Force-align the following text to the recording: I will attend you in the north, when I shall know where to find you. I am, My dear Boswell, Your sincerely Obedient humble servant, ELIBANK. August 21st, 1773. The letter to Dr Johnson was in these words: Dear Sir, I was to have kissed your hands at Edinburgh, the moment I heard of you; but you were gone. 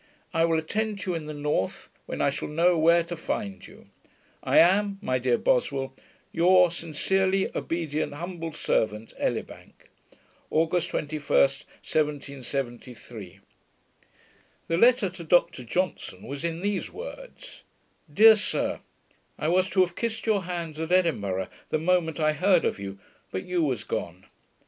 I 0.33 0.45
will 0.45 0.57
attend 0.57 1.05
you 1.05 1.13
in 1.13 1.27
the 1.27 1.33
north, 1.35 1.91
when 2.07 2.21
I 2.21 2.31
shall 2.31 2.47
know 2.47 2.75
where 2.75 3.03
to 3.03 3.15
find 3.15 3.63
you. 3.67 3.87
I 4.41 4.57
am, 4.57 4.97
My 4.99 5.19
dear 5.19 5.37
Boswell, 5.37 5.93
Your 6.31 6.71
sincerely 6.71 7.55
Obedient 7.55 8.15
humble 8.15 8.51
servant, 8.51 9.13
ELIBANK. 9.19 9.89
August 10.49 10.89
21st, 10.89 11.65
1773. 11.85 13.41
The 14.67 14.77
letter 14.79 15.07
to 15.11 15.23
Dr 15.23 15.63
Johnson 15.63 16.23
was 16.23 16.43
in 16.43 16.61
these 16.61 16.89
words: 16.91 17.61
Dear 18.11 18.35
Sir, 18.35 18.79
I 19.37 19.49
was 19.49 19.69
to 19.69 19.81
have 19.81 19.95
kissed 19.95 20.25
your 20.25 20.45
hands 20.45 20.79
at 20.79 20.91
Edinburgh, 20.91 21.47
the 21.69 21.77
moment 21.77 22.19
I 22.19 22.33
heard 22.33 22.65
of 22.65 22.79
you; 22.79 22.97
but 23.31 23.43
you 23.45 23.61
were 23.63 23.77
gone. 23.87 24.25